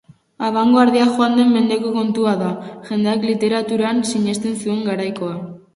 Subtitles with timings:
[0.45, 2.49] Abangoardia joan den mendeko kontua da,
[2.89, 5.35] jendeak literaturan sinesten zuen garaikoa.